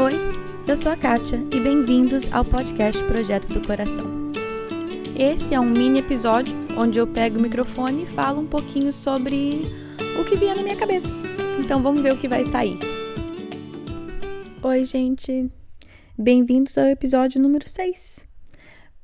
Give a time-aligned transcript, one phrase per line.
[0.00, 0.12] Oi,
[0.68, 4.06] eu sou a Kátia e bem-vindos ao podcast Projeto do Coração.
[5.18, 9.62] Esse é um mini episódio onde eu pego o microfone e falo um pouquinho sobre
[10.20, 11.08] o que vier na minha cabeça.
[11.58, 12.78] Então vamos ver o que vai sair.
[14.62, 15.50] Oi, gente.
[16.16, 18.24] Bem-vindos ao episódio número 6.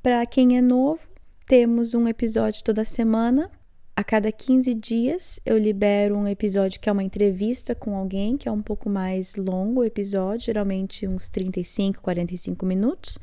[0.01, 1.01] Para quem é novo,
[1.45, 3.51] temos um episódio toda semana
[3.95, 8.49] a cada 15 dias eu libero um episódio que é uma entrevista com alguém, que
[8.49, 13.17] é um pouco mais longo o episódio, geralmente uns 35, 45 minutos.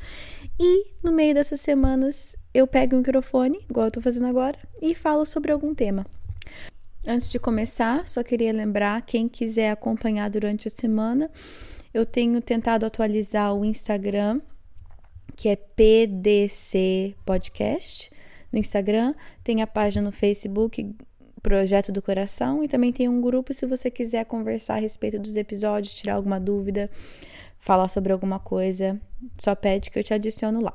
[0.58, 4.94] E no meio dessas semanas eu pego o microfone, igual eu tô fazendo agora, e
[4.94, 6.06] falo sobre algum tema.
[7.06, 11.30] Antes de começar, só queria lembrar quem quiser acompanhar durante a semana,
[11.92, 14.40] eu tenho tentado atualizar o Instagram,
[15.36, 18.11] que é PDC Podcast
[18.52, 20.94] no Instagram, tem a página no Facebook
[21.42, 25.36] Projeto do Coração e também tem um grupo se você quiser conversar a respeito dos
[25.36, 26.88] episódios, tirar alguma dúvida,
[27.58, 29.00] falar sobre alguma coisa,
[29.38, 30.72] só pede que eu te adiciono lá.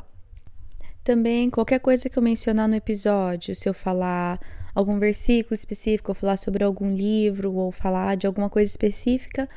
[1.04, 4.42] Também qualquer coisa que eu mencionar no episódio, se eu falar
[4.76, 9.48] algum versículo específico, ou falar sobre algum livro, ou falar de alguma coisa específica,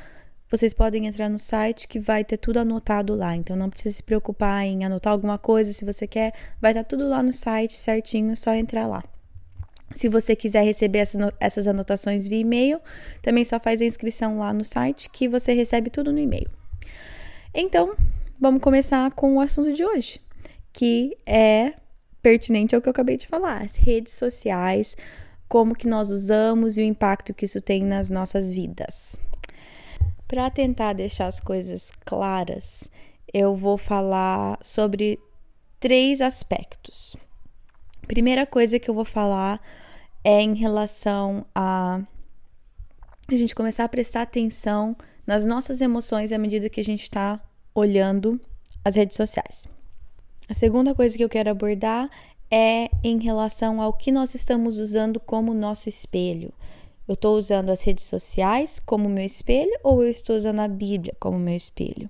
[0.51, 3.35] vocês podem entrar no site que vai ter tudo anotado lá.
[3.37, 7.07] Então não precisa se preocupar em anotar alguma coisa se você quer, vai estar tudo
[7.07, 9.01] lá no site certinho, só entrar lá.
[9.93, 11.03] Se você quiser receber
[11.39, 12.79] essas anotações via e-mail,
[13.21, 16.49] também só faz a inscrição lá no site que você recebe tudo no e-mail.
[17.53, 17.95] Então,
[18.39, 20.21] vamos começar com o assunto de hoje,
[20.71, 21.73] que é
[22.21, 24.95] pertinente ao que eu acabei de falar, as redes sociais,
[25.49, 29.17] como que nós usamos e o impacto que isso tem nas nossas vidas.
[30.31, 32.89] Para tentar deixar as coisas claras,
[33.33, 35.19] eu vou falar sobre
[35.77, 37.17] três aspectos.
[38.07, 39.61] Primeira coisa que eu vou falar
[40.23, 42.01] é em relação a
[43.27, 44.95] a gente começar a prestar atenção
[45.27, 47.37] nas nossas emoções à medida que a gente está
[47.75, 48.39] olhando
[48.85, 49.67] as redes sociais.
[50.47, 52.09] A segunda coisa que eu quero abordar
[52.49, 56.53] é em relação ao que nós estamos usando como nosso espelho.
[57.07, 61.13] Eu estou usando as redes sociais como meu espelho ou eu estou usando a Bíblia
[61.19, 62.09] como meu espelho?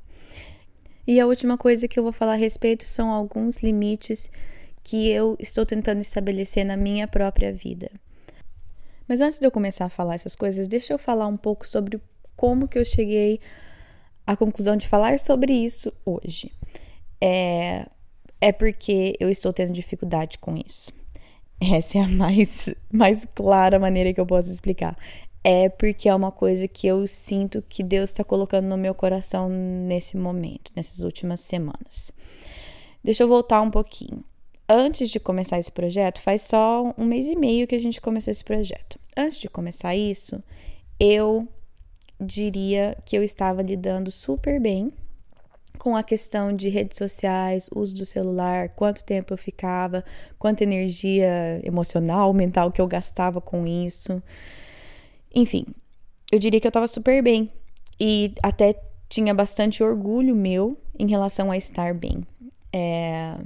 [1.08, 4.30] E a última coisa que eu vou falar a respeito são alguns limites
[4.84, 7.90] que eu estou tentando estabelecer na minha própria vida.
[9.08, 12.00] Mas antes de eu começar a falar essas coisas, deixa eu falar um pouco sobre
[12.36, 13.40] como que eu cheguei
[14.26, 16.52] à conclusão de falar sobre isso hoje.
[17.20, 17.88] É,
[18.40, 20.92] é porque eu estou tendo dificuldade com isso.
[21.62, 24.98] Essa é a mais, mais clara maneira que eu posso explicar.
[25.44, 29.48] É porque é uma coisa que eu sinto que Deus está colocando no meu coração
[29.50, 32.12] nesse momento, nessas últimas semanas.
[33.04, 34.24] Deixa eu voltar um pouquinho.
[34.68, 38.32] Antes de começar esse projeto, faz só um mês e meio que a gente começou
[38.32, 39.00] esse projeto.
[39.18, 40.42] Antes de começar isso,
[41.00, 41.48] eu
[42.20, 44.94] diria que eu estava lidando super bem
[45.82, 50.06] com a questão de redes sociais, uso do celular, quanto tempo eu ficava,
[50.38, 54.22] quanta energia emocional, mental que eu gastava com isso.
[55.34, 55.66] Enfim,
[56.32, 57.52] eu diria que eu estava super bem
[58.00, 62.28] e até tinha bastante orgulho meu em relação a estar bem.
[62.72, 63.38] É,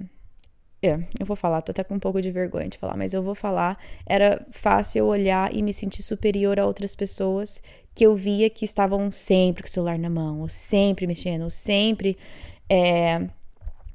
[0.85, 3.23] é, eu vou falar, tô até com um pouco de vergonha de falar, mas eu
[3.23, 3.77] vou falar.
[4.05, 7.61] Era fácil olhar e me sentir superior a outras pessoas
[7.93, 11.49] que eu via que estavam sempre com o celular na mão, ou sempre mexendo, ou
[11.49, 12.17] sempre
[12.69, 13.27] é,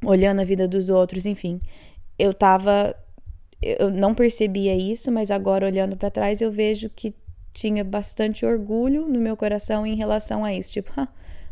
[0.05, 1.61] olhando a vida dos outros, enfim.
[2.19, 2.95] Eu tava.
[3.63, 7.15] Eu não percebia isso, mas agora olhando para trás eu vejo que
[7.53, 10.73] tinha bastante orgulho no meu coração em relação a isso.
[10.73, 11.09] Tipo, ah,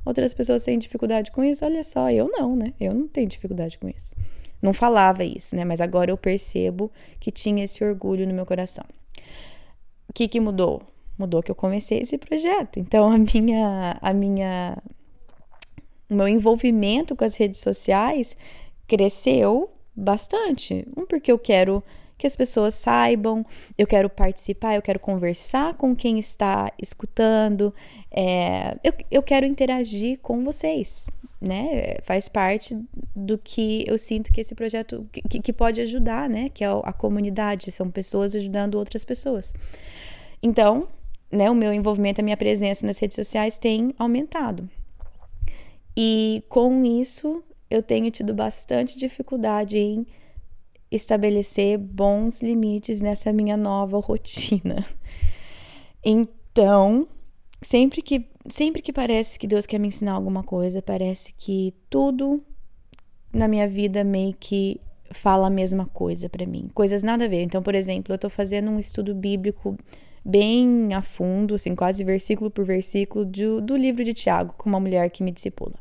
[0.06, 2.72] outras pessoas têm dificuldade com isso, olha só, eu não, né?
[2.80, 4.14] Eu não tenho dificuldade com isso.
[4.60, 5.64] Não falava isso, né?
[5.64, 8.84] Mas agora eu percebo que tinha esse orgulho no meu coração.
[10.08, 10.82] O que, que mudou?
[11.18, 12.78] mudou que eu comecei esse projeto.
[12.78, 14.78] Então a minha a minha
[16.08, 18.36] o meu envolvimento com as redes sociais
[18.86, 20.86] cresceu bastante.
[20.96, 21.82] Um porque eu quero
[22.18, 23.46] que as pessoas saibam,
[23.78, 27.72] eu quero participar, eu quero conversar com quem está escutando,
[28.10, 31.06] é, eu, eu quero interagir com vocês,
[31.40, 31.96] né?
[32.02, 32.76] Faz parte
[33.14, 36.48] do que eu sinto que esse projeto que, que pode ajudar, né?
[36.48, 39.54] Que é a comunidade, são pessoas ajudando outras pessoas.
[40.42, 40.88] Então,
[41.30, 44.68] né, o meu envolvimento, a minha presença nas redes sociais tem aumentado.
[45.96, 50.06] E com isso, eu tenho tido bastante dificuldade em
[50.90, 54.84] estabelecer bons limites nessa minha nova rotina.
[56.04, 57.08] Então,
[57.60, 62.42] sempre que sempre que parece que Deus quer me ensinar alguma coisa, parece que tudo
[63.32, 64.80] na minha vida meio que
[65.10, 67.42] fala a mesma coisa para mim, coisas nada a ver.
[67.42, 69.76] Então, por exemplo, eu tô fazendo um estudo bíblico
[70.24, 74.80] bem a fundo, assim, quase versículo por versículo, do, do livro de Tiago, com uma
[74.80, 75.74] mulher que me discipula.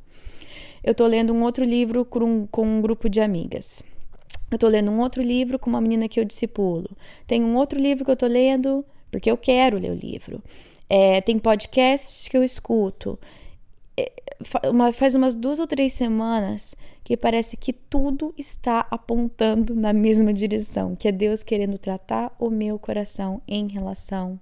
[0.84, 3.84] eu tô lendo um outro livro com com um grupo de amigas.
[4.50, 6.90] Eu tô lendo um outro livro com uma menina que eu discipulo.
[7.26, 10.42] Tem um outro livro que eu tô lendo porque eu quero ler o livro.
[10.90, 13.20] É, tem podcasts que eu escuto.
[13.98, 14.12] É,
[14.70, 20.34] uma, faz umas duas ou três semanas que parece que tudo está apontando na mesma
[20.34, 24.40] direção, que é Deus querendo tratar o meu coração em relação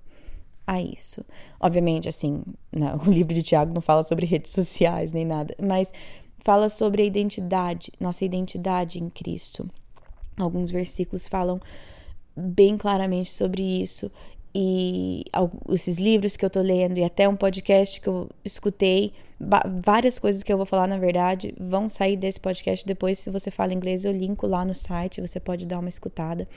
[0.66, 1.24] a isso.
[1.60, 5.94] Obviamente, assim, não, o livro de Tiago não fala sobre redes sociais nem nada, mas
[6.40, 9.70] fala sobre a identidade, nossa identidade em Cristo.
[10.38, 11.60] Alguns versículos falam
[12.36, 14.12] bem claramente sobre isso.
[14.58, 15.26] E
[15.70, 19.12] esses livros que eu tô lendo e até um podcast que eu escutei,
[19.84, 23.20] várias coisas que eu vou falar, na verdade, vão sair desse podcast depois.
[23.20, 26.48] Se você fala inglês, eu linko lá no site, você pode dar uma escutada.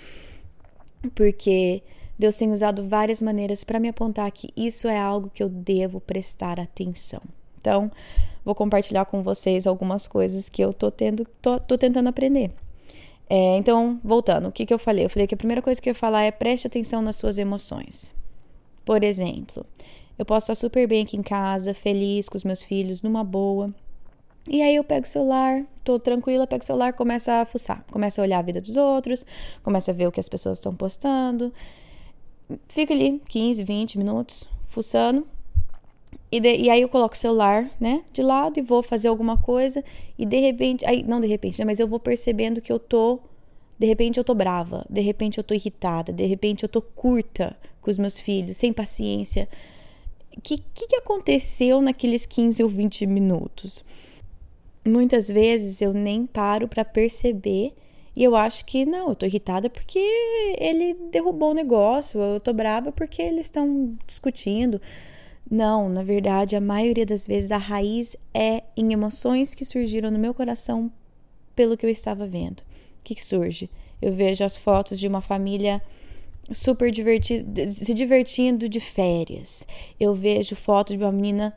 [1.13, 1.83] Porque
[2.17, 6.01] Deus tem usado várias maneiras para me apontar que isso é algo que eu devo
[6.01, 7.23] prestar atenção.
[7.61, 7.91] Então,
[8.45, 12.53] vou compartilhar com vocês algumas coisas que eu tô tendo, tô, tô tentando aprender.
[13.31, 15.05] É, então, voltando, o que, que eu falei?
[15.05, 17.39] Eu falei que a primeira coisa que eu ia falar é preste atenção nas suas
[17.39, 18.13] emoções.
[18.85, 19.67] Por exemplo,
[20.19, 23.73] eu posso estar super bem aqui em casa, feliz com os meus filhos, numa boa.
[24.49, 28.21] E aí eu pego o celular, tô tranquila, pego o celular, começa a fuçar, começa
[28.21, 29.27] a olhar a vida dos outros,
[29.63, 31.53] começa a ver o que as pessoas estão postando
[32.69, 35.27] fica ali 15, 20 minutos fuçando.
[36.31, 39.39] E, de, e aí eu coloco o celular, né, de lado e vou fazer alguma
[39.39, 39.83] coisa
[40.19, 43.21] e de repente, aí não de repente, né, mas eu vou percebendo que eu tô
[43.79, 47.57] de repente eu tô brava, de repente eu tô irritada, de repente eu tô curta
[47.81, 49.49] com os meus filhos, sem paciência.
[50.37, 53.85] O que, que, que aconteceu naqueles 15 ou 20 minutos?
[54.85, 57.73] Muitas vezes eu nem paro para perceber
[58.17, 59.99] e eu acho que não, eu tô irritada porque
[60.59, 64.81] ele derrubou o negócio, eu tô brava porque eles estão discutindo.
[65.51, 70.19] Não, na verdade, a maioria das vezes a raiz é em emoções que surgiram no
[70.19, 70.93] meu coração
[71.57, 72.61] pelo que eu estava vendo.
[73.01, 73.71] O que, que surge?
[74.01, 75.83] Eu vejo as fotos de uma família
[76.53, 79.67] super divertida, se divertindo de férias.
[79.99, 81.55] Eu vejo fotos de uma menina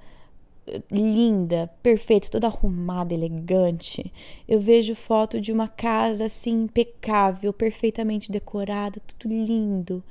[0.92, 4.12] linda, perfeita, toda arrumada, elegante.
[4.48, 10.04] Eu vejo foto de uma casa assim impecável, perfeitamente decorada, tudo lindo.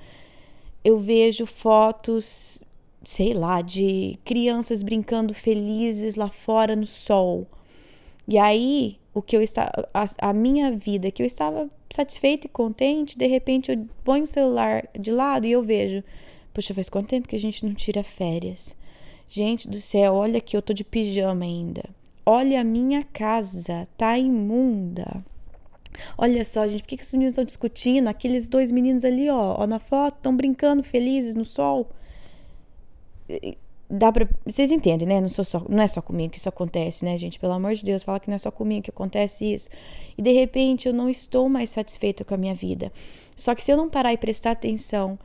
[0.84, 2.62] Eu vejo fotos,
[3.02, 7.46] sei lá, de crianças brincando felizes lá fora no sol.
[8.28, 12.50] E aí, o que eu estava a, a minha vida, que eu estava satisfeita e
[12.50, 16.04] contente, de repente eu ponho o celular de lado e eu vejo,
[16.54, 18.76] poxa, faz quanto tempo que a gente não tira férias?
[19.28, 21.82] Gente do céu, olha que eu tô de pijama ainda.
[22.24, 25.24] Olha a minha casa, tá imunda.
[26.16, 28.08] Olha só, gente, por que, que os meninos estão discutindo?
[28.08, 31.88] Aqueles dois meninos ali, ó, ó na foto, estão brincando felizes no sol.
[33.88, 34.28] Dá pra.
[34.46, 35.20] Vocês entendem, né?
[35.20, 37.40] Não, sou só, não é só comigo que isso acontece, né, gente?
[37.40, 39.68] Pelo amor de Deus, fala que não é só comigo que acontece isso.
[40.16, 42.92] E de repente eu não estou mais satisfeita com a minha vida.
[43.34, 45.18] Só que se eu não parar e prestar atenção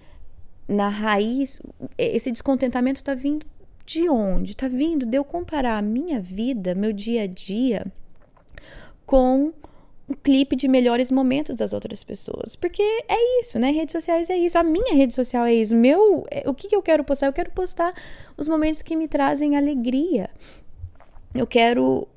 [0.67, 1.61] na raiz,
[1.95, 3.45] esse descontentamento tá vindo
[3.85, 7.85] de onde está vindo de eu comparar a minha vida, meu dia a dia,
[9.05, 9.53] com
[10.07, 12.55] um clipe de melhores momentos das outras pessoas.
[12.55, 13.71] Porque é isso, né?
[13.71, 14.57] Redes sociais é isso.
[14.57, 15.75] A minha rede social é isso.
[15.75, 17.27] Meu, é, o que, que eu quero postar?
[17.27, 17.93] Eu quero postar
[18.37, 20.29] os momentos que me trazem alegria.
[21.33, 22.07] Eu quero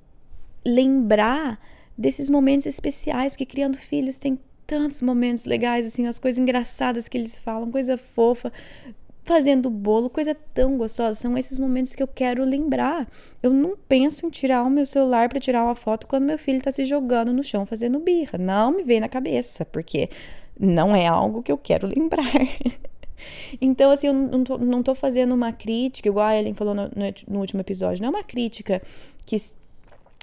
[0.65, 1.59] lembrar
[1.97, 7.17] desses momentos especiais, porque criando filhos tem tantos momentos legais, assim, as coisas engraçadas que
[7.17, 8.53] eles falam, coisa fofa
[9.29, 11.21] fazendo bolo, coisa tão gostosa.
[11.21, 13.07] São esses momentos que eu quero lembrar.
[13.43, 16.59] Eu não penso em tirar o meu celular para tirar uma foto quando meu filho
[16.59, 18.39] está se jogando no chão fazendo birra.
[18.39, 20.09] Não me vem na cabeça, porque
[20.59, 22.33] não é algo que eu quero lembrar.
[23.61, 26.85] então, assim, eu não tô, não tô fazendo uma crítica, igual a Ellen falou no,
[26.85, 28.81] no, no último episódio, não é uma crítica
[29.27, 29.37] que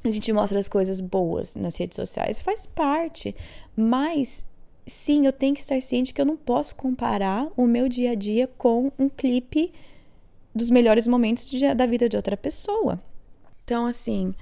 [0.04, 3.36] a gente mostra as coisas boas nas redes sociais, faz parte,
[3.76, 4.46] mas
[4.86, 8.16] sim, eu tenho que estar ciente que eu não posso comparar o meu dia a
[8.16, 9.74] dia com um clipe
[10.54, 13.02] dos melhores momentos de, da vida de outra pessoa.
[13.64, 14.34] Então, assim,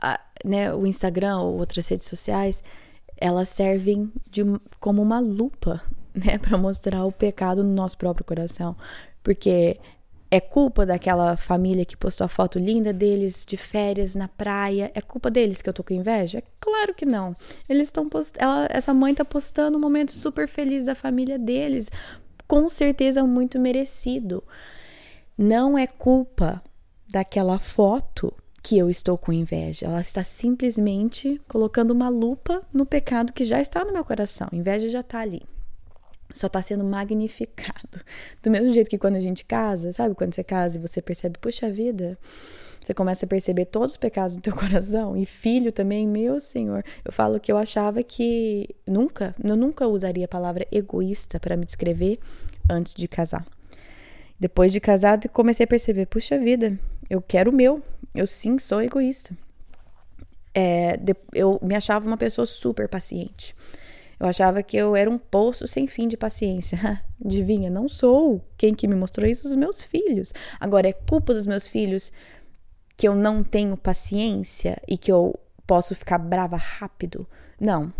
[0.00, 2.62] a, né, o Instagram ou outras redes sociais,
[3.16, 4.42] elas servem de,
[4.78, 5.82] como uma lupa,
[6.14, 8.76] né, para mostrar o pecado no nosso próprio coração.
[9.22, 9.78] Porque
[10.32, 14.90] é culpa daquela família que postou a foto linda deles de férias na praia?
[14.94, 16.38] É culpa deles que eu tô com inveja?
[16.38, 17.36] É claro que não.
[17.68, 18.08] Eles estão.
[18.70, 21.90] Essa mãe tá postando um momento super feliz da família deles.
[22.48, 24.42] Com certeza muito merecido.
[25.36, 26.62] Não é culpa
[27.06, 29.84] daquela foto que eu estou com inveja.
[29.84, 34.48] Ela está simplesmente colocando uma lupa no pecado que já está no meu coração.
[34.50, 35.42] A inveja já está ali
[36.32, 38.00] só está sendo magnificado.
[38.42, 40.14] Do mesmo jeito que quando a gente casa, sabe?
[40.14, 42.18] Quando você casa e você percebe, puxa vida,
[42.84, 46.84] você começa a perceber todos os pecados do teu coração e filho também, meu Senhor.
[47.04, 51.64] Eu falo que eu achava que nunca, eu nunca usaria a palavra egoísta para me
[51.64, 52.18] descrever
[52.68, 53.46] antes de casar.
[54.38, 56.76] Depois de casado, comecei a perceber, puxa vida,
[57.08, 57.80] eu quero o meu.
[58.12, 59.36] Eu sim sou egoísta.
[60.54, 60.98] É,
[61.32, 63.54] eu me achava uma pessoa super paciente.
[64.22, 66.78] Eu achava que eu era um poço sem fim de paciência.
[67.24, 68.40] Adivinha, não sou.
[68.56, 69.48] Quem que me mostrou isso?
[69.48, 70.32] Os meus filhos.
[70.60, 72.12] Agora, é culpa dos meus filhos
[72.96, 75.36] que eu não tenho paciência e que eu
[75.66, 77.26] posso ficar brava rápido?
[77.60, 77.92] Não.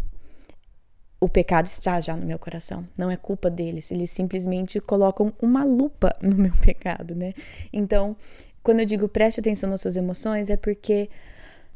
[1.21, 2.87] O pecado está já no meu coração.
[2.97, 3.91] Não é culpa deles.
[3.91, 7.35] Eles simplesmente colocam uma lupa no meu pecado, né?
[7.73, 8.17] Então,
[8.63, 11.11] quando eu digo preste atenção nas suas emoções, é porque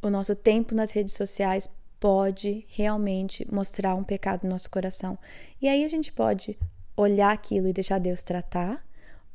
[0.01, 5.19] o nosso tempo nas redes sociais pode realmente mostrar um pecado no nosso coração.
[5.61, 6.59] E aí a gente pode
[6.97, 8.87] olhar aquilo e deixar Deus tratar,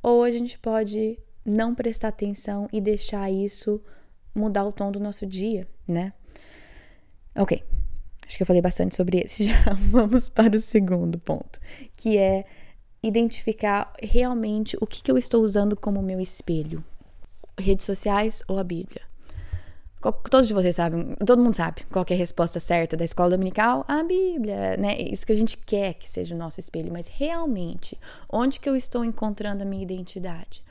[0.01, 3.81] ou a gente pode não prestar atenção e deixar isso
[4.33, 6.13] mudar o tom do nosso dia, né?
[7.35, 7.63] Ok,
[8.27, 9.43] acho que eu falei bastante sobre esse.
[9.45, 11.59] Já vamos para o segundo ponto,
[11.95, 12.45] que é
[13.03, 16.83] identificar realmente o que, que eu estou usando como meu espelho:
[17.59, 19.10] redes sociais ou a Bíblia.
[20.29, 23.85] Todos vocês sabem, todo mundo sabe qual é a resposta certa da escola dominical?
[23.87, 24.99] A Bíblia, né?
[24.99, 28.75] Isso que a gente quer que seja o nosso espelho, mas realmente, onde que eu
[28.75, 30.63] estou encontrando a minha identidade?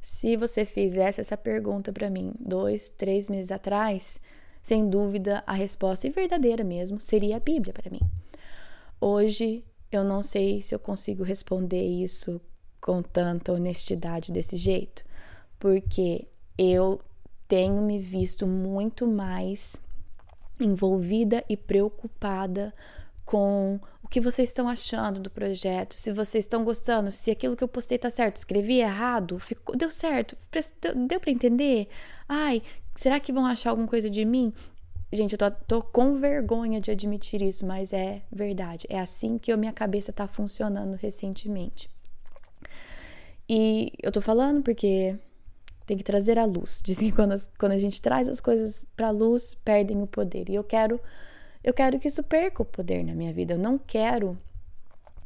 [0.00, 4.20] Se você fizesse essa pergunta para mim dois, três meses atrás,
[4.62, 8.02] sem dúvida a resposta, e verdadeira mesmo, seria a Bíblia para mim.
[9.00, 12.40] Hoje, eu não sei se eu consigo responder isso
[12.80, 15.04] com tanta honestidade desse jeito,
[15.58, 17.00] porque eu
[17.54, 19.80] tenho me visto muito mais
[20.58, 22.74] envolvida e preocupada
[23.24, 27.62] com o que vocês estão achando do projeto, se vocês estão gostando, se aquilo que
[27.62, 30.36] eu postei tá certo, escrevi errado, ficou, deu certo,
[31.06, 31.86] deu para entender?
[32.28, 32.60] Ai,
[32.96, 34.52] será que vão achar alguma coisa de mim?
[35.12, 38.84] Gente, eu tô, tô, com vergonha de admitir isso, mas é verdade.
[38.90, 41.88] É assim que a minha cabeça tá funcionando recentemente.
[43.48, 45.16] E eu tô falando porque
[45.86, 46.80] tem que trazer a luz.
[46.84, 50.06] Dizem que quando, as, quando a gente traz as coisas para a luz, perdem o
[50.06, 50.48] poder.
[50.48, 51.00] E eu quero,
[51.62, 53.54] eu quero que isso perca o poder na minha vida.
[53.54, 54.38] Eu não quero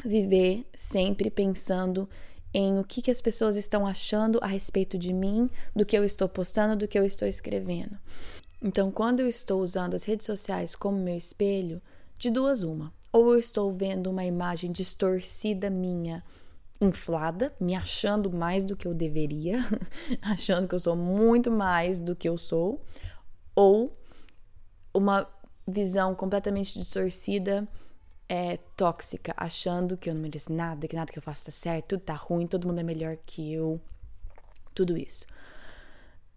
[0.04, 2.08] viver sempre pensando
[2.52, 6.04] em o que, que as pessoas estão achando a respeito de mim, do que eu
[6.04, 7.98] estou postando, do que eu estou escrevendo.
[8.62, 11.80] Então, quando eu estou usando as redes sociais como meu espelho,
[12.18, 12.92] de duas uma.
[13.12, 16.24] Ou eu estou vendo uma imagem distorcida minha
[16.80, 19.58] inflada, me achando mais do que eu deveria,
[20.22, 22.84] achando que eu sou muito mais do que eu sou,
[23.54, 23.96] ou
[24.94, 25.28] uma
[25.66, 27.66] visão completamente distorcida,
[28.28, 31.88] é, tóxica, achando que eu não mereço nada, que nada que eu faço tá certo,
[31.88, 33.80] tudo tá ruim, todo mundo é melhor que eu,
[34.74, 35.26] tudo isso.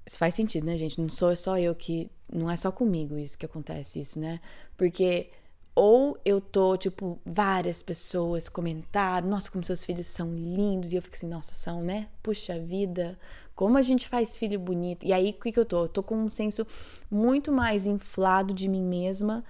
[0.05, 0.99] Isso faz sentido, né, gente?
[0.99, 2.09] Não sou só eu que.
[2.31, 4.39] Não é só comigo isso que acontece, isso, né?
[4.75, 5.29] Porque
[5.73, 11.01] ou eu tô, tipo, várias pessoas comentaram, nossa, como seus filhos são lindos, e eu
[11.01, 12.07] fico assim, nossa, são, né?
[12.21, 13.17] Puxa vida,
[13.55, 15.05] como a gente faz filho bonito.
[15.05, 15.83] E aí, o que, que eu tô?
[15.83, 16.67] Eu tô com um senso
[17.09, 19.43] muito mais inflado de mim mesma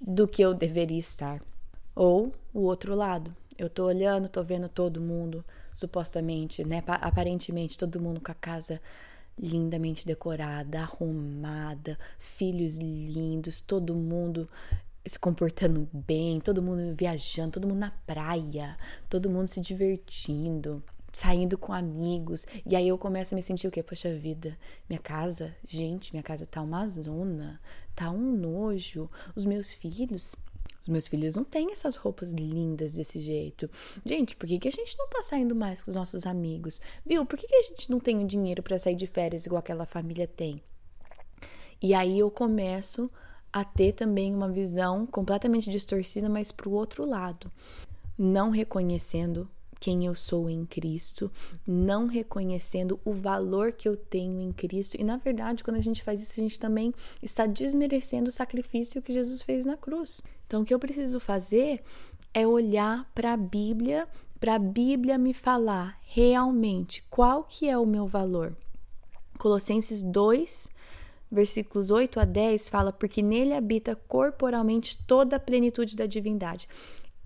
[0.00, 1.42] do que eu deveria estar.
[1.94, 6.82] Ou o outro lado, eu tô olhando, tô vendo todo mundo, supostamente, né?
[6.86, 8.80] Aparentemente, todo mundo com a casa
[9.38, 14.48] lindamente decorada, arrumada, filhos lindos, todo mundo
[15.06, 18.76] se comportando bem, todo mundo viajando, todo mundo na praia,
[19.08, 20.82] todo mundo se divertindo,
[21.12, 22.46] saindo com amigos.
[22.64, 23.82] E aí eu começo a me sentir o quê?
[23.82, 24.58] Poxa vida,
[24.88, 27.60] minha casa, gente, minha casa tá uma zona,
[27.94, 29.10] tá um nojo.
[29.36, 30.34] Os meus filhos,
[30.80, 33.70] os meus filhos não têm essas roupas lindas desse jeito.
[34.06, 36.80] Gente, por que, que a gente não tá saindo mais com os nossos amigos?
[37.04, 37.26] Viu?
[37.26, 39.84] Por que, que a gente não tem o dinheiro para sair de férias igual aquela
[39.84, 40.62] família tem?
[41.82, 43.10] E aí eu começo
[43.54, 47.48] a ter também uma visão completamente distorcida, mas para o outro lado,
[48.18, 51.30] não reconhecendo quem eu sou em Cristo,
[51.64, 54.96] não reconhecendo o valor que eu tenho em Cristo.
[55.00, 56.92] E na verdade, quando a gente faz isso, a gente também
[57.22, 60.20] está desmerecendo o sacrifício que Jesus fez na cruz.
[60.48, 61.80] Então, o que eu preciso fazer
[62.32, 64.08] é olhar para a Bíblia,
[64.40, 68.56] para a Bíblia me falar realmente qual que é o meu valor.
[69.38, 70.70] Colossenses 2,
[71.34, 76.68] versículos 8 a 10 fala: Porque nele habita corporalmente toda a plenitude da divindade.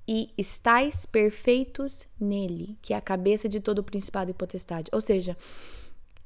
[0.07, 4.91] E estáis perfeitos nele, que é a cabeça de todo o principado e potestade.
[4.91, 5.37] Ou seja,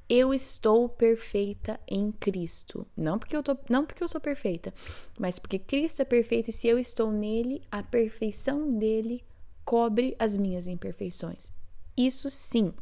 [0.08, 2.86] eu estou perfeita em Cristo.
[2.96, 4.72] Não porque eu tô, não porque eu sou perfeita,
[5.18, 9.24] mas porque Cristo é perfeito e se eu estou nele, a perfeição dele
[9.64, 11.50] cobre as minhas imperfeições.
[11.96, 12.72] Isso sim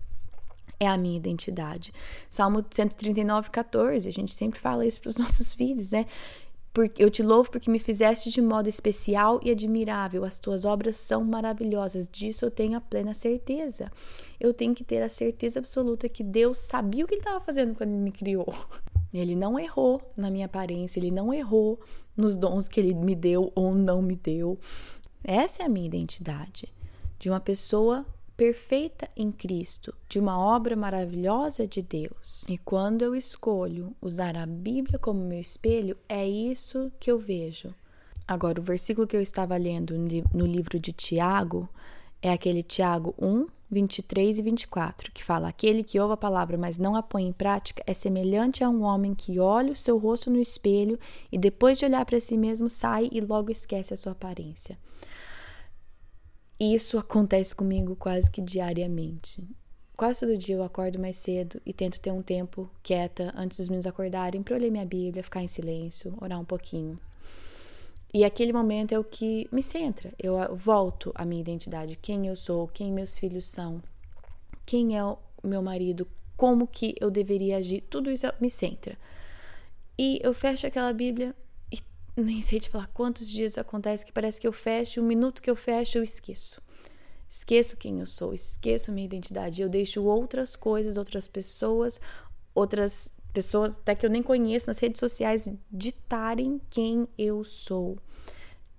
[0.81, 1.93] é a minha identidade.
[2.31, 6.07] Salmo 139, 14, a gente sempre fala isso para os nossos filhos, né?
[6.73, 10.25] Porque eu te louvo porque me fizeste de modo especial e admirável.
[10.25, 12.09] As tuas obras são maravilhosas.
[12.09, 13.91] Disso eu tenho a plena certeza.
[14.39, 17.75] Eu tenho que ter a certeza absoluta que Deus sabia o que ele estava fazendo
[17.75, 18.47] quando ele me criou.
[19.13, 21.81] Ele não errou na minha aparência, ele não errou
[22.17, 24.57] nos dons que ele me deu ou não me deu.
[25.25, 26.73] Essa é a minha identidade
[27.19, 28.07] de uma pessoa
[28.41, 32.47] perfeita em Cristo, de uma obra maravilhosa de Deus.
[32.49, 37.75] E quando eu escolho usar a Bíblia como meu espelho, é isso que eu vejo.
[38.27, 39.95] Agora, o versículo que eu estava lendo
[40.33, 41.69] no livro de Tiago
[42.23, 46.79] é aquele Tiago 1, 23 e 24, que fala: Aquele que ouve a palavra, mas
[46.79, 50.31] não a põe em prática, é semelhante a um homem que olha o seu rosto
[50.31, 50.99] no espelho
[51.31, 54.79] e depois de olhar para si mesmo sai e logo esquece a sua aparência.
[56.61, 59.49] Isso acontece comigo quase que diariamente.
[59.97, 63.69] Quase todo dia eu acordo mais cedo e tento ter um tempo quieta antes dos
[63.69, 67.01] meninos acordarem para ler minha Bíblia, ficar em silêncio, orar um pouquinho.
[68.13, 70.13] E aquele momento é o que me centra.
[70.19, 73.83] Eu volto à minha identidade, quem eu sou, quem meus filhos são,
[74.67, 78.99] quem é o meu marido, como que eu deveria agir, tudo isso me centra.
[79.99, 81.35] E eu fecho aquela Bíblia
[82.25, 85.51] nem sei te falar quantos dias acontece que parece que eu fecho, o minuto que
[85.51, 86.61] eu fecho, eu esqueço.
[87.29, 89.63] Esqueço quem eu sou, esqueço minha identidade.
[89.63, 92.01] Eu deixo outras coisas, outras pessoas,
[92.55, 97.97] outras pessoas até que eu nem conheço nas redes sociais ditarem quem eu sou.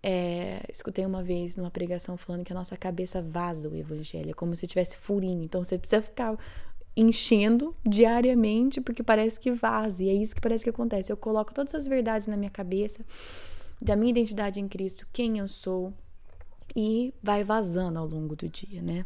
[0.04, 4.34] É, escutei uma vez numa pregação falando que a nossa cabeça vaza o evangelho, é
[4.34, 5.44] como se tivesse furinho.
[5.44, 6.38] Então você precisa ficar
[6.96, 11.12] enchendo diariamente, porque parece que vaza, e é isso que parece que acontece.
[11.12, 13.06] Eu coloco todas as verdades na minha cabeça,
[13.82, 15.94] da minha identidade em Cristo, quem eu sou,
[16.76, 19.06] e vai vazando ao longo do dia, né?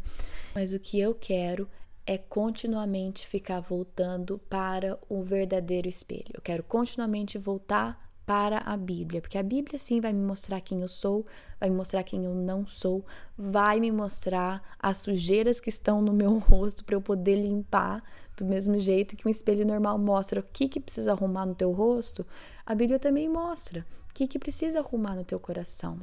[0.54, 1.68] Mas o que eu quero
[2.06, 6.32] é continuamente ficar voltando para o verdadeiro espelho.
[6.34, 10.82] Eu quero continuamente voltar para a Bíblia, porque a Bíblia sim vai me mostrar quem
[10.82, 11.26] eu sou,
[11.60, 13.06] vai me mostrar quem eu não sou,
[13.38, 18.04] vai me mostrar as sujeiras que estão no meu rosto para eu poder limpar
[18.36, 21.72] do mesmo jeito que um espelho normal mostra o que que precisa arrumar no teu
[21.72, 22.26] rosto,
[22.66, 26.00] a Bíblia também mostra o que que precisa arrumar no teu coração.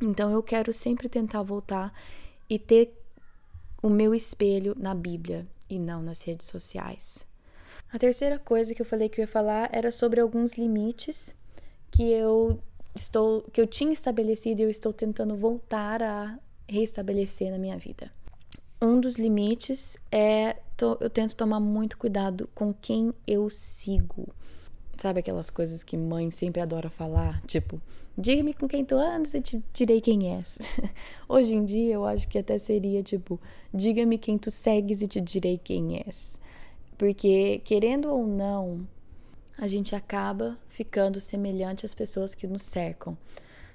[0.00, 1.92] Então eu quero sempre tentar voltar
[2.48, 2.94] e ter
[3.82, 7.26] o meu espelho na Bíblia e não nas redes sociais.
[7.90, 11.34] A terceira coisa que eu falei que eu ia falar era sobre alguns limites
[11.90, 12.60] que eu
[12.94, 18.10] estou que eu tinha estabelecido e eu estou tentando voltar a reestabelecer na minha vida.
[18.80, 24.28] Um dos limites é eu tento tomar muito cuidado com quem eu sigo.
[24.96, 27.42] Sabe aquelas coisas que mãe sempre adora falar?
[27.46, 27.80] Tipo,
[28.16, 30.58] diga-me com quem tu andas e te direi quem és.
[31.28, 33.40] Hoje em dia eu acho que até seria tipo,
[33.74, 36.38] diga-me quem tu segues e te direi quem és.
[36.96, 38.86] Porque, querendo ou não,
[39.58, 43.18] a gente acaba ficando semelhante às pessoas que nos cercam.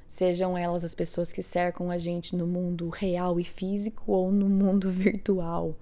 [0.07, 4.47] Sejam elas as pessoas que cercam a gente no mundo real e físico ou no
[4.47, 5.75] mundo virtual.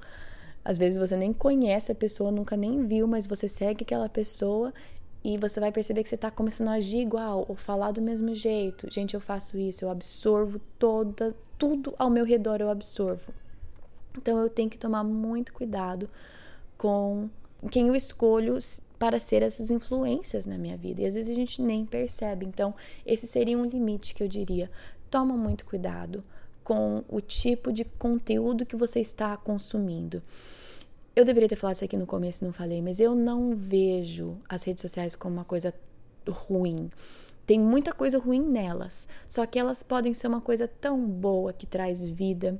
[0.65, 4.73] Às vezes você nem conhece a pessoa, nunca nem viu, mas você segue aquela pessoa
[5.23, 8.33] e você vai perceber que você está começando a agir igual ou falar do mesmo
[8.33, 8.91] jeito.
[8.91, 13.31] Gente, eu faço isso, eu absorvo toda, tudo ao meu redor eu absorvo.
[14.17, 16.09] Então eu tenho que tomar muito cuidado
[16.75, 17.29] com
[17.69, 18.57] quem eu escolho
[18.97, 21.01] para ser essas influências na minha vida.
[21.01, 22.45] E às vezes a gente nem percebe.
[22.45, 22.73] Então,
[23.05, 24.69] esse seria um limite que eu diria.
[25.09, 26.23] Toma muito cuidado
[26.63, 30.21] com o tipo de conteúdo que você está consumindo.
[31.15, 34.63] Eu deveria ter falado isso aqui no começo, não falei, mas eu não vejo as
[34.63, 35.73] redes sociais como uma coisa
[36.29, 36.89] ruim.
[37.45, 41.65] Tem muita coisa ruim nelas, só que elas podem ser uma coisa tão boa que
[41.65, 42.57] traz vida,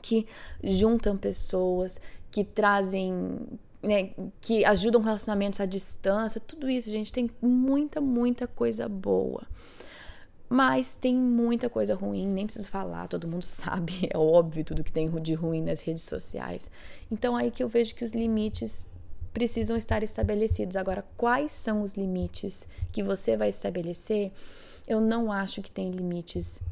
[0.00, 0.26] que
[0.62, 3.38] juntam pessoas, que trazem,
[3.86, 9.46] né, que ajudam relacionamentos à distância, tudo isso, gente, tem muita, muita coisa boa.
[10.48, 14.92] Mas tem muita coisa ruim, nem preciso falar, todo mundo sabe, é óbvio tudo que
[14.92, 16.70] tem de ruim nas redes sociais.
[17.10, 18.86] Então aí que eu vejo que os limites
[19.32, 20.76] precisam estar estabelecidos.
[20.76, 24.32] Agora, quais são os limites que você vai estabelecer?
[24.88, 26.62] Eu não acho que tem limites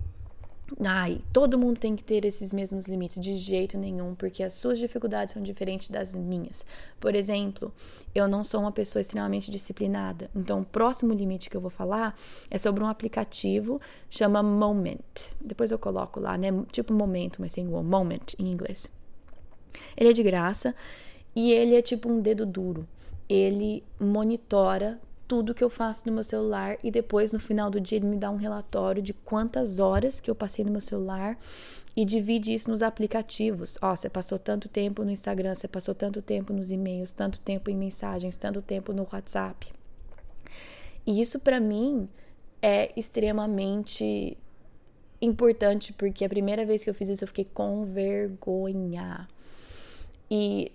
[0.82, 4.78] Ai, todo mundo tem que ter esses mesmos limites, de jeito nenhum, porque as suas
[4.78, 6.64] dificuldades são diferentes das minhas.
[6.98, 7.72] Por exemplo,
[8.14, 12.18] eu não sou uma pessoa extremamente disciplinada, então o próximo limite que eu vou falar
[12.50, 15.32] é sobre um aplicativo chama Moment.
[15.38, 16.48] Depois eu coloco lá, né?
[16.72, 18.88] Tipo momento, mas sem o moment em inglês.
[19.96, 20.74] Ele é de graça
[21.36, 22.88] e ele é tipo um dedo duro.
[23.28, 24.98] Ele monitora
[25.34, 28.16] tudo que eu faço no meu celular e depois no final do dia ele me
[28.16, 31.36] dá um relatório de quantas horas que eu passei no meu celular
[31.96, 33.76] e divide isso nos aplicativos.
[33.82, 37.68] Ó, você passou tanto tempo no Instagram, você passou tanto tempo nos e-mails, tanto tempo
[37.68, 39.72] em mensagens, tanto tempo no WhatsApp.
[41.04, 42.08] E isso para mim
[42.62, 44.38] é extremamente
[45.20, 49.26] importante porque a primeira vez que eu fiz isso eu fiquei com vergonha.
[50.30, 50.70] E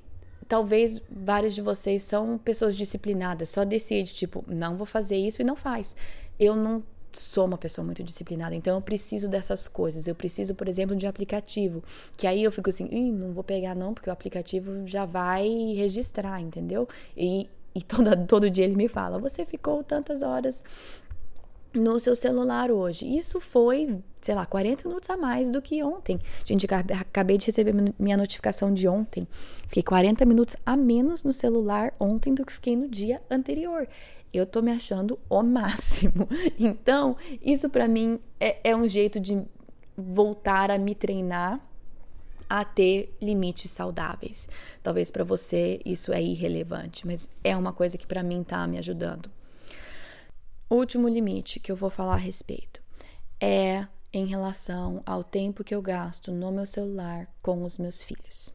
[0.50, 5.46] talvez vários de vocês são pessoas disciplinadas, só decide tipo, não vou fazer isso e
[5.46, 5.96] não faz.
[6.40, 6.84] Eu não
[7.14, 10.08] sou uma pessoa muito disciplinada, então eu preciso dessas coisas.
[10.08, 11.84] Eu preciso, por exemplo, de aplicativo,
[12.18, 16.42] que aí eu fico assim, não vou pegar não, porque o aplicativo já vai registrar,
[16.42, 16.90] entendeu?
[17.16, 20.64] E, e todo, todo dia ele me fala, você ficou tantas horas
[21.74, 23.06] no seu celular hoje.
[23.06, 26.20] Isso foi, sei lá, 40 minutos a mais do que ontem.
[26.46, 26.68] Gente,
[27.00, 29.28] acabei de receber minha notificação de ontem.
[29.68, 33.88] Fiquei 40 minutos a menos no celular ontem do que fiquei no dia anterior
[34.32, 36.28] eu tô me achando o máximo.
[36.60, 39.42] Então, isso para mim é, é um jeito de
[39.98, 41.60] voltar a me treinar
[42.50, 44.48] a ter limites saudáveis.
[44.82, 48.78] Talvez para você isso é irrelevante, mas é uma coisa que para mim tá me
[48.78, 49.30] ajudando.
[50.72, 52.80] Último limite que eu vou falar a respeito
[53.42, 58.54] é em relação ao tempo que eu gasto no meu celular com os meus filhos.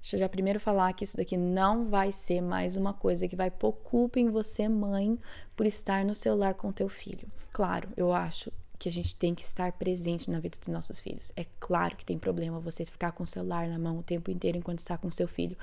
[0.00, 3.36] Deixa eu já primeiro falar que isso daqui não vai ser mais uma coisa que
[3.36, 5.18] vai pôr culpa em você, mãe,
[5.54, 7.30] por estar no celular com teu filho.
[7.52, 11.32] Claro, eu acho que a gente tem que estar presente na vida dos nossos filhos.
[11.36, 14.56] É claro que tem problema você ficar com o celular na mão o tempo inteiro
[14.56, 15.56] enquanto está com seu filho.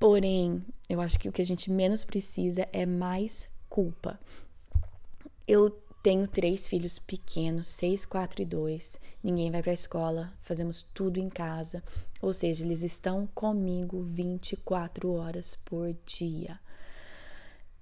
[0.00, 4.18] Porém, eu acho que o que a gente menos precisa é mais culpa.
[5.46, 5.70] Eu
[6.02, 9.00] tenho três filhos pequenos, seis, quatro e dois.
[9.22, 11.82] Ninguém vai para a escola, fazemos tudo em casa.
[12.20, 16.58] Ou seja, eles estão comigo 24 horas por dia.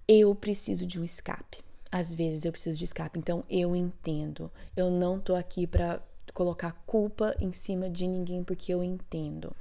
[0.07, 1.59] Eu preciso de um escape.
[1.91, 4.51] Às vezes eu preciso de escape, então eu entendo.
[4.77, 9.55] Eu não tô aqui para colocar culpa em cima de ninguém porque eu entendo.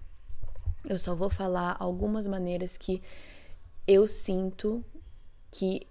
[0.88, 3.02] Eu só vou falar algumas maneiras que
[3.88, 4.84] eu sinto
[5.52, 5.86] que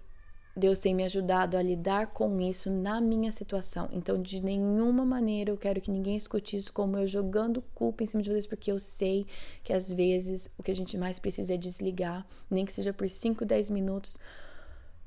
[0.55, 3.87] Deus tem me ajudado a lidar com isso na minha situação.
[3.91, 8.05] Então, de nenhuma maneira eu quero que ninguém escute isso como eu jogando culpa em
[8.05, 9.25] cima de vocês, porque eu sei
[9.63, 13.07] que às vezes o que a gente mais precisa é desligar, nem que seja por
[13.07, 14.17] 5, 10 minutos,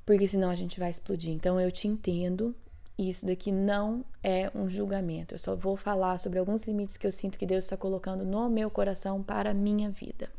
[0.07, 1.33] porque senão a gente vai explodir.
[1.33, 2.55] Então, eu te entendo.
[2.97, 5.35] Isso daqui não é um julgamento.
[5.35, 8.49] Eu só vou falar sobre alguns limites que eu sinto que Deus está colocando no
[8.49, 10.31] meu coração para a minha vida.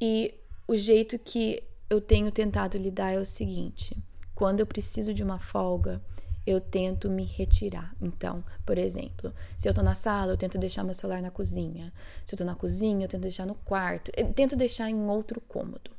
[0.00, 0.34] E
[0.66, 3.96] o jeito que eu tenho tentado lidar é o seguinte:
[4.34, 6.02] quando eu preciso de uma folga,
[6.46, 7.94] eu tento me retirar.
[8.00, 11.92] Então, por exemplo, se eu tô na sala, eu tento deixar meu celular na cozinha.
[12.24, 14.10] Se eu tô na cozinha, eu tento deixar no quarto.
[14.16, 15.90] Eu tento deixar em outro cômodo.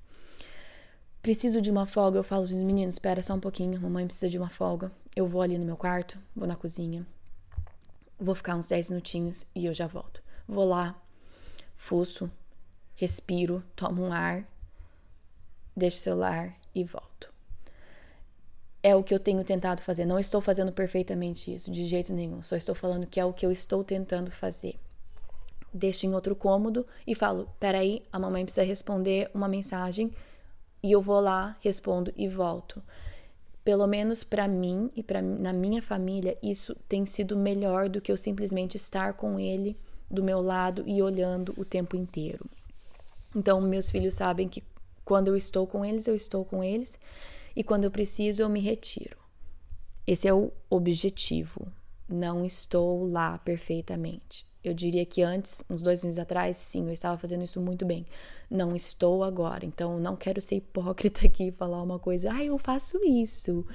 [1.22, 4.38] Preciso de uma folga, eu falo pros meninos, espera só um pouquinho, mamãe precisa de
[4.38, 4.92] uma folga.
[5.16, 7.06] Eu vou ali no meu quarto, vou na cozinha.
[8.18, 10.24] Vou ficar uns 10 minutinhos e eu já volto.
[10.48, 11.00] Vou lá,
[11.76, 12.32] fuço,
[12.96, 14.48] respiro, tomo um ar
[15.76, 17.32] deixo o celular e volto.
[18.82, 20.06] É o que eu tenho tentado fazer.
[20.06, 22.42] Não estou fazendo perfeitamente isso, de jeito nenhum.
[22.42, 24.76] Só estou falando que é o que eu estou tentando fazer.
[25.74, 30.12] Deixo em outro cômodo e falo: peraí, a mamãe precisa responder uma mensagem.
[30.82, 32.82] E eu vou lá, respondo e volto.
[33.66, 38.12] Pelo menos para mim e para na minha família, isso tem sido melhor do que
[38.12, 39.78] eu simplesmente estar com ele
[40.10, 42.46] do meu lado e olhando o tempo inteiro.
[43.36, 44.62] Então, meus filhos sabem que
[45.10, 47.00] quando eu estou com eles, eu estou com eles,
[47.56, 49.18] e quando eu preciso, eu me retiro.
[50.06, 51.66] Esse é o objetivo.
[52.08, 54.46] Não estou lá perfeitamente.
[54.64, 58.06] Eu diria que antes, uns dois anos atrás, sim, eu estava fazendo isso muito bem.
[58.52, 59.66] Não estou agora.
[59.66, 63.66] Então, não quero ser hipócrita aqui e falar uma coisa, ah, eu faço isso.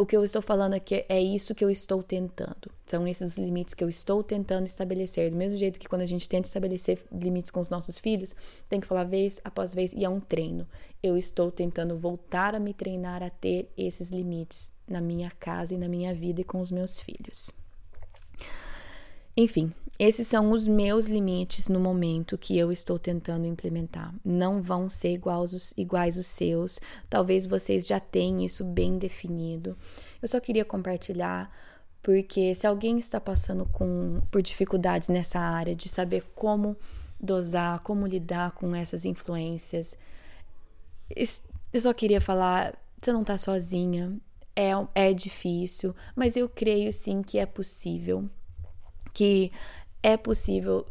[0.00, 2.72] O que eu estou falando aqui é isso que eu estou tentando.
[2.86, 5.28] São esses os limites que eu estou tentando estabelecer.
[5.28, 8.34] Do mesmo jeito que quando a gente tenta estabelecer limites com os nossos filhos,
[8.66, 10.66] tem que falar vez após vez e é um treino.
[11.02, 15.76] Eu estou tentando voltar a me treinar a ter esses limites na minha casa e
[15.76, 17.50] na minha vida e com os meus filhos.
[19.36, 19.70] Enfim,
[20.02, 24.14] esses são os meus limites no momento que eu estou tentando implementar.
[24.24, 26.80] Não vão ser iguais os, iguais os seus.
[27.10, 29.76] Talvez vocês já tenham isso bem definido.
[30.22, 31.54] Eu só queria compartilhar
[32.02, 36.78] porque se alguém está passando com, por dificuldades nessa área de saber como
[37.20, 39.98] dosar, como lidar com essas influências,
[41.14, 44.16] eu só queria falar, você não está sozinha.
[44.56, 48.30] É, é difícil, mas eu creio sim que é possível
[49.12, 49.50] que
[50.02, 50.86] é possível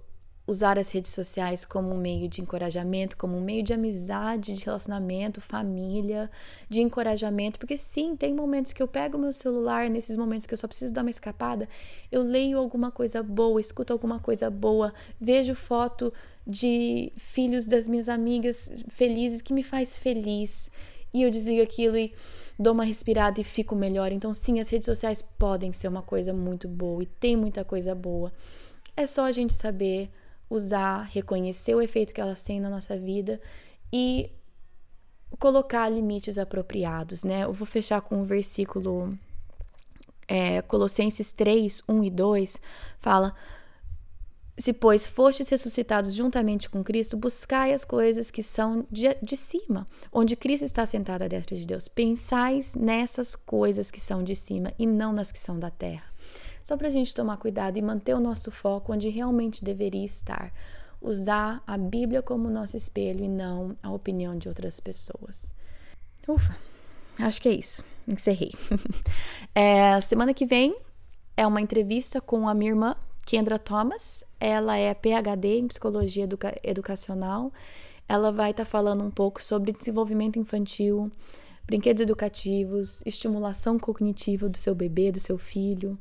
[0.49, 4.65] usar as redes sociais como um meio de encorajamento, como um meio de amizade, de
[4.65, 6.29] relacionamento, família,
[6.67, 10.57] de encorajamento, porque sim, tem momentos que eu pego meu celular, nesses momentos que eu
[10.57, 11.69] só preciso dar uma escapada,
[12.11, 14.91] eu leio alguma coisa boa, escuto alguma coisa boa,
[15.21, 16.11] vejo foto
[16.47, 20.71] de filhos das minhas amigas felizes que me faz feliz.
[21.13, 22.13] E eu desligo aquilo e
[22.57, 24.11] dou uma respirada e fico melhor.
[24.11, 27.95] Então, sim, as redes sociais podem ser uma coisa muito boa e tem muita coisa
[27.95, 28.31] boa.
[28.99, 30.11] É só a gente saber
[30.49, 33.39] usar, reconhecer o efeito que elas têm na nossa vida
[33.93, 34.29] e
[35.39, 37.45] colocar limites apropriados, né?
[37.45, 39.17] Eu vou fechar com o versículo
[40.27, 42.57] é, Colossenses 3, 1 e 2,
[42.99, 43.33] fala.
[44.57, 49.87] Se, pois, fostes ressuscitados juntamente com Cristo, buscai as coisas que são de, de cima,
[50.11, 51.87] onde Cristo está sentado à destra de Deus.
[51.87, 56.09] Pensais nessas coisas que são de cima e não nas que são da terra
[56.63, 60.53] só para a gente tomar cuidado e manter o nosso foco onde realmente deveria estar.
[61.01, 65.53] Usar a Bíblia como nosso espelho e não a opinião de outras pessoas.
[66.27, 66.55] Ufa,
[67.19, 67.83] acho que é isso.
[68.07, 68.51] Encerrei.
[69.55, 70.75] é, semana que vem
[71.35, 72.95] é uma entrevista com a minha irmã,
[73.25, 74.23] Kendra Thomas.
[74.39, 77.51] Ela é PhD em psicologia educa educacional.
[78.07, 81.11] Ela vai estar tá falando um pouco sobre desenvolvimento infantil,
[81.65, 85.97] brinquedos educativos, estimulação cognitiva do seu bebê, do seu filho.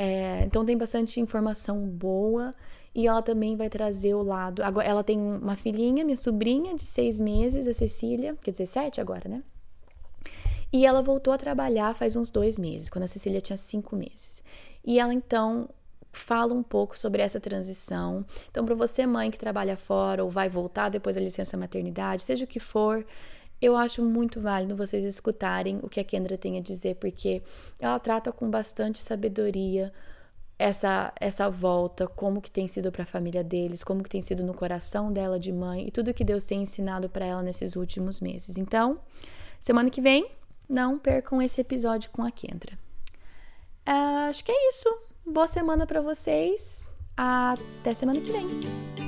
[0.00, 2.52] É, então tem bastante informação boa
[2.94, 4.62] e ela também vai trazer o lado.
[4.62, 9.00] Agora, ela tem uma filhinha, minha sobrinha de seis meses, a Cecília, quer dizer, sete
[9.00, 9.42] agora, né?
[10.72, 14.40] E ela voltou a trabalhar faz uns dois meses, quando a Cecília tinha cinco meses.
[14.86, 15.68] E ela então
[16.12, 18.24] fala um pouco sobre essa transição.
[18.50, 22.44] Então, para você, mãe que trabalha fora ou vai voltar depois da licença maternidade, seja
[22.44, 23.04] o que for,
[23.60, 27.42] eu acho muito válido vocês escutarem o que a Kendra tem a dizer, porque
[27.78, 29.92] ela trata com bastante sabedoria
[30.58, 34.42] essa essa volta, como que tem sido para a família deles, como que tem sido
[34.42, 38.20] no coração dela de mãe e tudo que Deus tem ensinado para ela nesses últimos
[38.20, 38.58] meses.
[38.58, 38.98] Então,
[39.60, 40.28] semana que vem,
[40.68, 42.78] não percam esse episódio com a Kendra.
[43.88, 44.88] Uh, acho que é isso.
[45.24, 46.92] Boa semana para vocês.
[47.16, 49.07] Até semana que vem.